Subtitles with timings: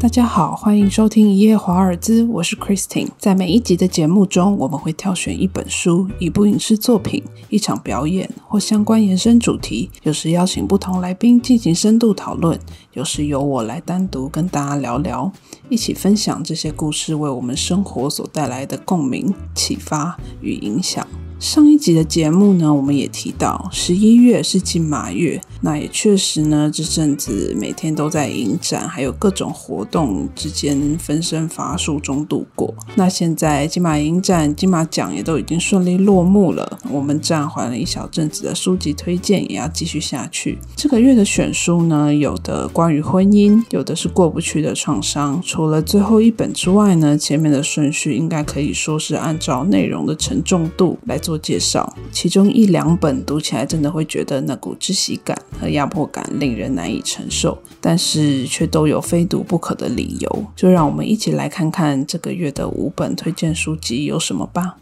[0.00, 3.08] 大家好，欢迎收听《一夜华尔兹》，我是 Christine。
[3.18, 12.56] 在每一集的节目中，我们会挑选一本书、一部影视作品、一场表演或相关延伸主题，有时邀请不同来宾进行深度讨论，
[12.92, 15.32] 有时由我来单独跟大家聊聊，
[15.68, 21.04] 一起分享这些故事为我们生活所带来的共鸣、启发与影响。
[21.38, 32.74] 上一集的节目呢，我们也提到十一月是金马月，那也确实呢，这阵子每天都在影展，还有各种活动之间分身乏术中度过。
[32.96, 40.58] 那现在金马影展、金马奖也都已经顺利落幕了，我们暂缓了一小阵子的书籍推荐也要继续下去。
[40.74, 45.40] 这个月的选书呢，有的关于婚姻，有的是过不去的创伤。
[45.46, 51.16] 除了最后一本之外呢，前面的顺序应该可以说是按照内容的沉重度来。
[51.28, 60.46] 做介绍，其中一两本读起来真的会觉得那股窒息感和压迫感令人难以承受，但是却都有非读不可的理由。
[60.56, 64.78] 就让我们一起来看看这个月的五本推荐书籍有什么吧。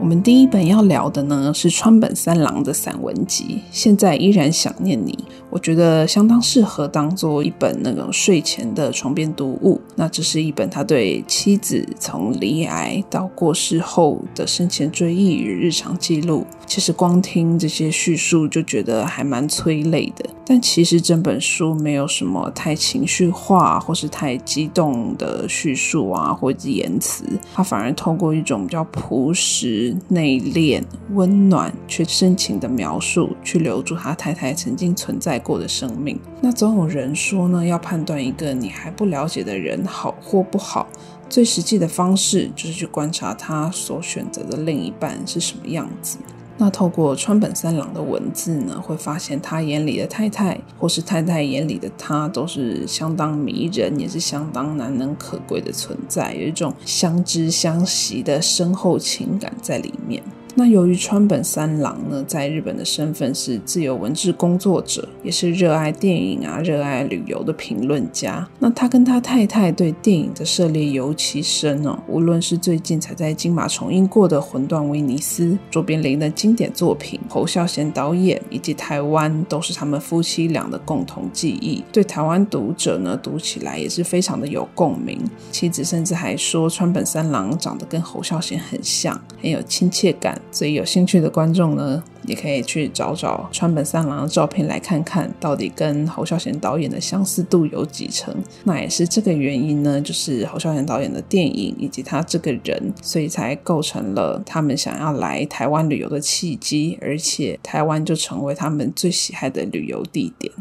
[0.00, 5.16] 我们第一本要聊的呢是川本三郎的散文集，现在依然想念你。
[5.56, 9.80] 我觉得相当适合当做一本那种睡前的床边读物。
[9.94, 16.46] 那这是一本他对妻子从离癌到过世后的生前追忆与日常记录。
[16.66, 20.28] 其实光听这些叙述就觉得还蛮催泪的。
[20.48, 30.82] 但其实整本书没有什么太情绪化或是太激动的叙述啊，或者言辞，他反而透过一种比较朴实、内敛、
[31.14, 35.40] 温暖却深情的描述，去留住他太太曾经存在。
[35.46, 40.88] 过的生命，那总有人说呢，要判断一个你还不了解的人好或不好，
[41.30, 46.18] 最实际的方式就是去观察他所选择的另一半是什么样子。
[46.58, 60.20] 那透过川本三郎的文字呢，会发现他眼里的太太，或是太太眼里的他，都是相当迷人，也是相当难能可贵的存在，有一种相知相惜的深厚情感在里面。
[60.58, 68.48] 那由于川本三郎呢，在日本的身份是自由文字工作者，也是热爱电影啊、热爱旅游的评论家。
[68.58, 81.84] 那他跟他太太对电影的涉猎尤其深哦，无论是最近才在金马重映过的《魂断威尼斯》、卓别林的经典作品、侯孝贤导演以及台湾，都是他们夫妻俩的共同记忆。
[81.92, 85.20] 对台湾读者呢，读起来也是非常的有共鸣。
[85.52, 90.40] 妻子甚至还说，川本三郎长得跟侯孝贤很像，很有亲切感。
[90.50, 98.34] 所以有兴趣的观众呢，也可以去找找川本三郎的照片来看看，到底跟侯孝贤导演的相似度有几成。
[98.64, 110.52] 那也是这个原因呢，就是侯孝贤导演的电影以及他这个人，所以才构成了他们想要来台湾旅游的契机，而且台湾就成为他们最喜爱的旅游地点。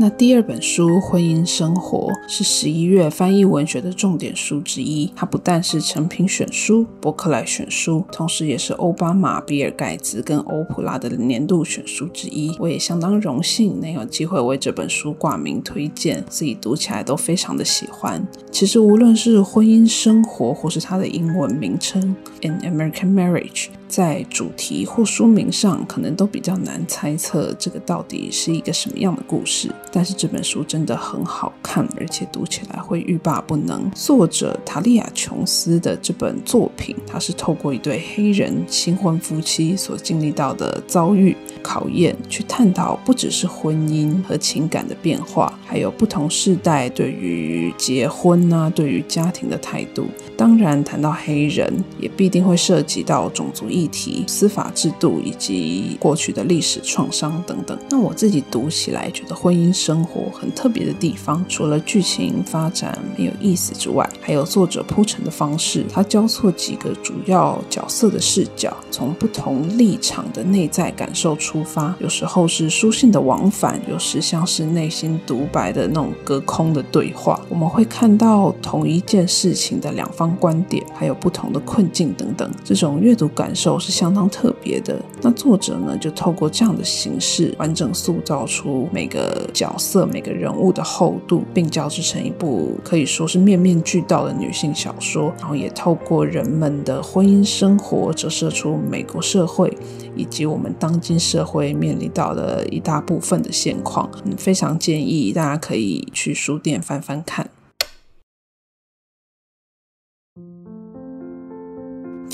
[0.00, 5.12] 那第二本书《婚姻生活》是十一月翻译文学的重点书之一。
[5.16, 12.54] 它不但是成品选书、伯克莱选书，同时也是奥巴马、比尔盖茨跟欧普拉的年度选书之一。
[12.60, 18.24] 我也相当荣幸能有机会为这本书挂名推荐，自己读起来都非常的喜欢。
[18.52, 22.14] 其实无论是《婚姻生活》或是它的英文名称
[22.48, 23.66] 《An American Marriage》。
[23.88, 29.74] 在主题或书名上，可能都比较难猜测这个到底是一个什么样的故事。
[29.90, 33.90] 但是这本书真的很好看，而且读起来会欲罢不能。
[33.92, 50.06] 作者塔利亚·琼斯的这本作品，它是透过一对黑人新婚夫妻所经历到的遭遇考验，去探讨不只是婚姻和情感的变化，还有不同世代对于结婚啊、对于家庭的态度。
[50.38, 57.76] 当然，谈到黑人，也必定会涉及到种族议题、司法制度以及过去的历史创伤等等。
[57.90, 65.84] 那我自己读起来，觉得婚姻生活很特别的地方，除了剧情发展没有意思之外，还有作者铺陈的方式。
[65.92, 77.40] 他交错几个主要角色的视角，从不同立场的内在感受出发，有时候是书信的往返，有时像是内心独白的那种隔空的对话。
[77.48, 85.00] 我们会看到同一件事情的两方观点还有不同的困境等等，这种阅读感受是相当特别的。
[85.22, 95.32] 那作者呢，就透过这样的形式，完整塑造出每个角色、每个人物的厚度，并交织成一部可以说是面面俱到的女性小说。
[95.38, 99.76] 然后也透过人们的婚姻生活，折射出美国社会
[100.14, 104.08] 以及我们当今社会面临到的一大部分的现况。
[104.24, 107.50] 嗯，非常建议大家可以去书店翻翻看。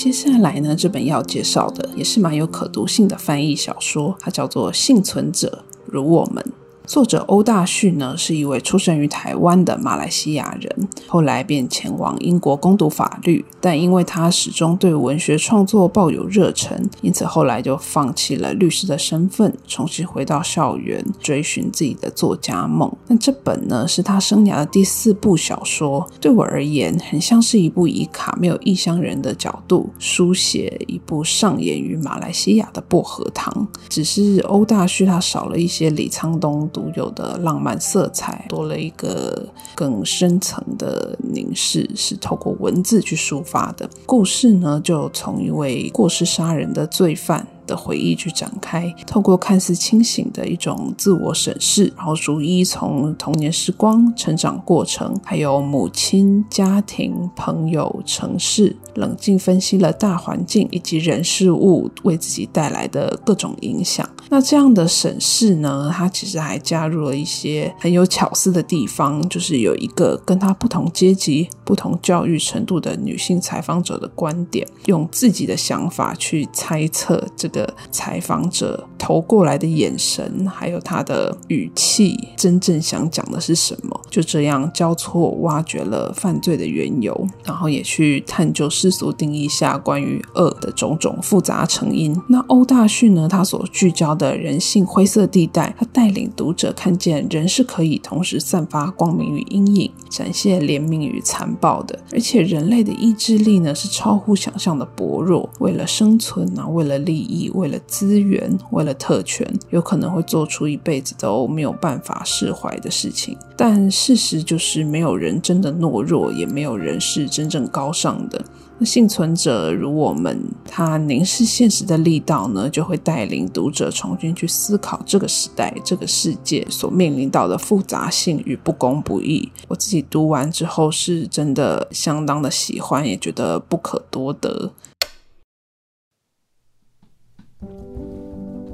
[0.05, 6.45] 接下来呢，这本要介绍的也是蛮有可读性的翻译小说，它叫做《幸存者如我们》。
[6.85, 22.91] 作者欧大旭呢，是一位出生于台湾的马来西亚人，后来便前往英国攻读法律，但因为他始终对文学创作抱有热忱，因此后来就放弃了律师的身份，重新回到校园，追寻自己的作家梦。
[23.07, 36.69] 那这本呢，是他生涯的第四部小说，对我而言，很像是一部以卡缪异乡人的角度书写一部上演于马来西亚的薄荷糖，只是欧大旭他少了一些李沧东。
[36.75, 43.89] 独有的浪漫色彩，多了一个更深层的凝视，是透过文字去抒发的。
[44.05, 47.47] 故事呢，就从一位过失杀人的罪犯。
[47.67, 64.07] 的回忆去展开，透过看似清醒的一种自我审视，然后逐一从童年时光、成长过程，还有母亲、家庭、朋友、城市，冷静分析了大环境以及人事物为自己带来的各种影响。
[64.29, 77.49] 那这样的审视呢，他其实还加入了一些很有巧思的地方，就是有一个跟他不同阶级、不同教育程度的女性采访者的观点，用自己的想法去猜测这。
[77.55, 83.97] 个采访者投过来的眼神，还有他的语气，真正想讲的是什么？
[84.09, 92.15] 就这样交错挖掘了犯罪的缘由，然后也去探究世俗定义下关于恶的种种复杂成因。
[92.27, 93.27] 那欧大旭呢？
[93.27, 107.51] 他所聚焦的人性灰色地带，他带领读者看见人是可以同时散发光明与阴影，展现怜悯与残暴的，而且人类的意志力呢是超乎想象的薄弱，为了生存啊，为了利益。
[107.55, 113.37] 为了资源，为了特权，有可能会做出一辈子都没有办法释怀的事情。
[113.55, 118.43] 但事实就是，没有人真的懦弱，也没有人是真正高尚的。
[118.77, 129.49] 那幸存者如我们，他凝视现实的力道呢，就会带领读者重新去思考这个时代、这个世界所面临到的复杂性与不公不义。
[129.69, 134.71] 我自己读完之后，是真的相当的喜欢，也觉得不可多得。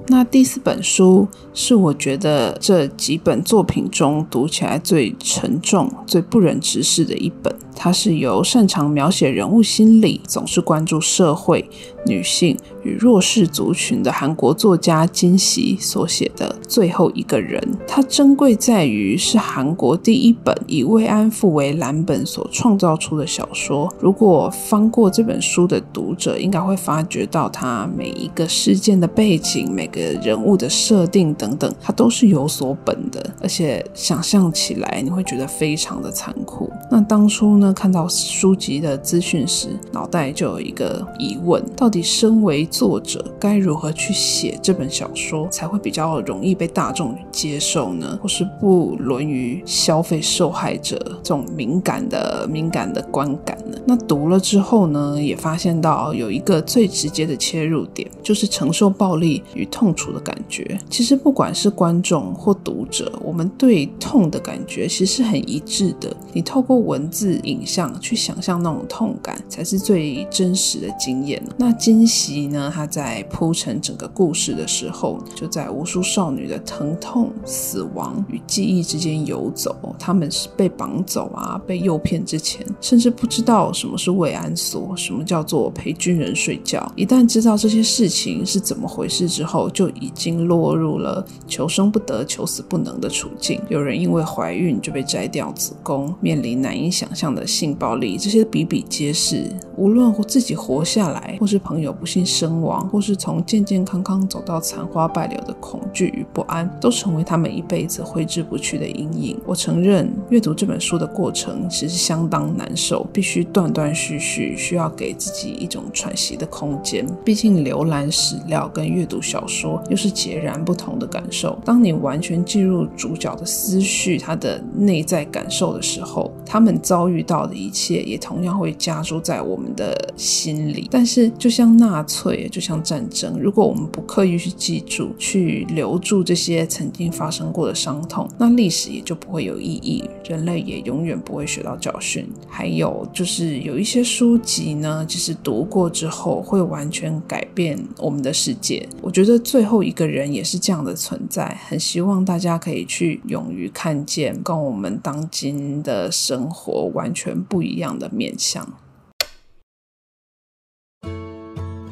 [0.07, 7.55] 那第四本书是我觉得这几本作品中读起来最沉重、最不忍直视的一本。
[7.75, 11.67] 它是由擅长描写人物心理、总是关注社会、
[12.05, 17.59] 女性与弱势族群的韩国作家金熙所写的《最后一个人》。
[17.87, 23.91] 它珍贵在于是韩国第一本以慰安妇为蓝本所创造出的小说。
[23.99, 36.71] 如果翻过这本书的读者，应该会发觉到它每一个事件的背景、每个人物的设定等等，它都是有所本的，而且想象起来你会觉得非常的残酷。
[36.91, 37.61] 那当初。
[37.61, 48.17] 呢看到书籍的资讯时，脑袋就有一个疑问：到底身为作者该如何去写这本小说，才会比较容易被大众接受呢？
[48.21, 53.77] 或是不沦于消费受害者这种敏感的敏感的观感呢？
[53.85, 60.79] 那读了之后呢，也发现到有一个最直接的切入点，就是承受暴力与痛楚的感觉。
[60.89, 66.15] 其实不管是观众或读者，我们对痛的感觉其实是很一致的。
[66.33, 67.31] 你透过文字。
[67.43, 71.41] 影像去想象那种痛感，才是最真实的经验。
[71.57, 72.71] 那金喜呢？
[72.73, 79.75] 他在铺陈整个故事的时候，就在无数少女的疼痛、死亡与记忆之间游走。
[79.97, 86.91] 他们是被绑走啊，被诱骗之前，甚至不知道什么是慰安所，什么叫做陪军人睡觉。
[86.95, 93.59] 一旦知道这些事情是怎么回事之后，就已经落入了求生不得、求死不能的处境。
[93.69, 97.45] 有人因为怀孕就被摘掉子宫，面临难难以想象的。
[97.51, 109.37] 性暴力这些比比皆是，无论自己活下来，或是朋友不幸身亡，或是从健健康康走到残花败柳的恐惧与不安，都成为他们一辈子挥之不去的阴影。
[109.45, 117.05] 我承认，阅读这本书的过程其实相当难受，必须断断续续，需要给自己一种喘息的空间。
[117.25, 121.59] 毕竟浏览史料跟阅读小说又是截然不同的感受。
[121.65, 127.25] 当你完全进入主角的思绪，他的内在感受的时候，他他们遭遇。
[127.31, 142.27] 到的一切也同样会加注在我们的心里，但是就像纳粹，就像战争，如果我们不刻意去记住、去留住这些曾经发生过的伤痛，那历史也就不会有意义，人类也永远不会学到教训。
[142.49, 148.85] 还有就是有一些书籍呢，其实读过之后会完全改变我们的世界。
[149.01, 157.21] 我觉得最后一个人也是这样的存在，很希望大家可以去勇于看见，跟我们当今的生活完全。
[157.21, 158.67] 全不一样的面相。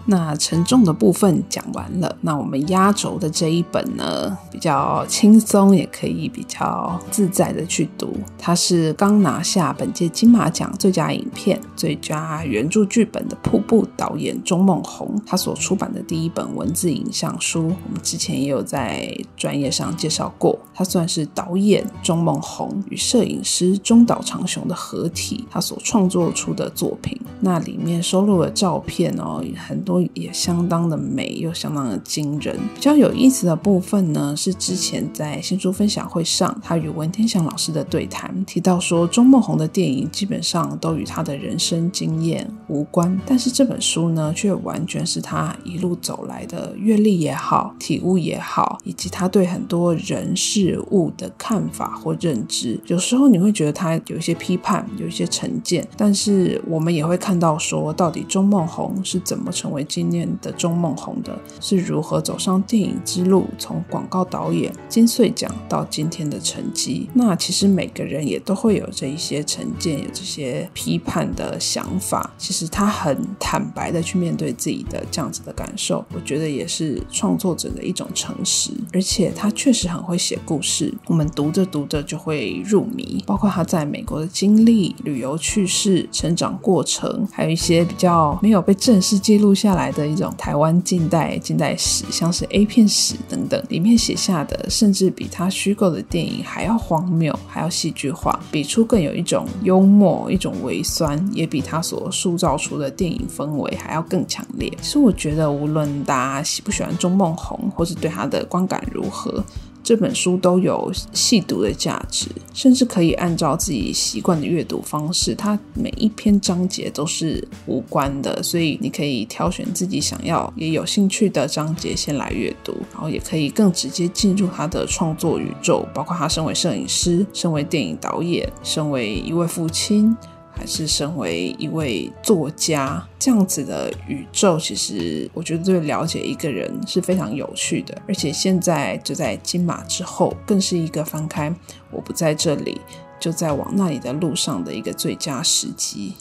[0.09, 8.15] 那沉重的部分讲完了，那我们压轴的这一本呢，比较轻松，也可以比较自在的去读。
[8.35, 17.67] 它是刚拿下本届金马奖最佳影片、最佳原著剧本的瀑布导演钟梦宏他所出版的第一本文字影像书。
[17.67, 27.15] 我们之前也有在专业上介绍过，他算是导演钟梦宏与摄影师中岛长雄的合体，他所创作出的作品。
[27.41, 32.57] 那里面收录的照片哦，很多也相当的美，又相当的惊人。
[32.73, 52.79] 比较有意思的部分呢，是之前在新书分享会上，他与文天祥老师的对谈提到说，钟梦宏的电影基本上都与他的人生经验无关，但是这本书呢，却完全是他一路走来的阅历也好、体悟也好，以及他对很多人事物的看法或认知。
[52.87, 57.19] 有时候你会觉得他有一些批判，有一些成见，但是我们也会。
[57.19, 61.37] 看到说，到底钟梦红是怎么成为今年的钟梦红的？
[61.59, 67.09] 是如何走上电影之路，从广告导演、金穗奖到今天的成绩？
[67.15, 72.31] 那其实每个人也都会有这一些成见，有这些批判的想法。
[72.37, 78.71] 其实他很坦白的去面对自己的这样子的感受，我觉得也是创作者的一种诚实。
[78.93, 83.23] 而且他确实很会写故事，我们读着读着就会入迷。
[83.25, 87.27] 包括他在美国的经历、旅游趣事、成长过程。
[87.31, 104.69] 还有一些比较没有被正式记录下来来的一种台湾近代近代史，像是 A 片史等等，里面写下的甚至比他虚构的电影还要荒谬，还要戏剧化，笔触更有一种幽默，一种微酸，也比他所塑造出的电影氛围还要更强烈。
[104.81, 109.41] 其实我觉得，无论大家喜不喜欢钟梦红，或是对他的观感如何。
[109.83, 130.15] 这本书都有细读的价值，甚至可以按照自己习惯的阅读方式，它每一篇章节都是无关的，所以你可以挑选自己想要也有兴趣的章节先来阅读，然后也可以更直接进入他的创作宇宙，包括他身为摄影师、身为电影导演、身为一位父亲。
[130.59, 137.97] 还是身为一位作家，这样子的宇宙，其实我觉得对了解一个人是非常有趣的。
[138.05, 141.49] 而且现在就在金马之后，更是一个翻开
[141.89, 142.81] 我不在这里，
[143.21, 146.15] 就在往那里的路上的一个最佳时机。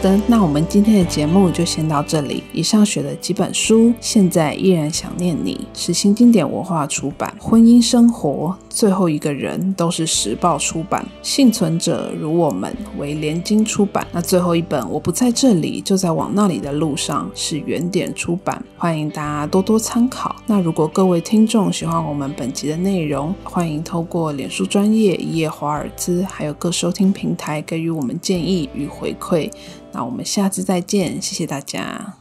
[0.00, 2.42] 的，那我们今天的节目就先到这里。
[2.52, 7.34] 以上学的几本书，现在依然想念你，是新经典文化出版。
[7.38, 11.04] 婚姻生活，最后一个人都是时报出版。
[11.20, 14.06] 幸存者如我们为联经出版。
[14.12, 18.64] 那最后一本我不在这里，就在往那里的路上，是原点出版。
[18.78, 20.34] 欢迎大家多多参考。
[20.46, 29.50] 那如果各位听众喜欢我们本集的内容，欢迎透过脸书专业一夜华尔兹，还有各收听平台给予我们建议与回馈。
[29.92, 32.19] 那我们下次再见，谢谢大家。